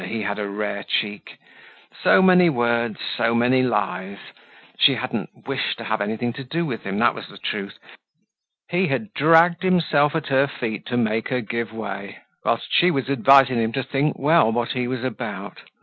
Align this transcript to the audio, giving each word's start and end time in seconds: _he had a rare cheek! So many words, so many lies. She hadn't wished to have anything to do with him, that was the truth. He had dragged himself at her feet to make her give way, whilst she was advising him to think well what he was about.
_he 0.07 0.23
had 0.23 0.39
a 0.39 0.49
rare 0.49 0.81
cheek! 0.81 1.37
So 2.03 2.23
many 2.23 2.49
words, 2.49 2.97
so 3.17 3.35
many 3.35 3.61
lies. 3.61 4.17
She 4.79 4.95
hadn't 4.95 5.45
wished 5.47 5.77
to 5.77 5.83
have 5.83 6.01
anything 6.01 6.33
to 6.33 6.43
do 6.43 6.65
with 6.65 6.81
him, 6.81 6.97
that 6.97 7.13
was 7.13 7.27
the 7.27 7.37
truth. 7.37 7.77
He 8.71 8.87
had 8.87 9.13
dragged 9.13 9.61
himself 9.61 10.15
at 10.15 10.29
her 10.29 10.47
feet 10.47 10.87
to 10.87 10.97
make 10.97 11.27
her 11.27 11.41
give 11.41 11.71
way, 11.71 12.17
whilst 12.43 12.73
she 12.73 12.89
was 12.89 13.09
advising 13.11 13.59
him 13.61 13.73
to 13.73 13.83
think 13.83 14.17
well 14.17 14.51
what 14.51 14.71
he 14.71 14.87
was 14.87 15.03
about. 15.03 15.59